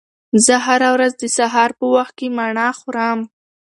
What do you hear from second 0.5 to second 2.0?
هره ورځ د سهار په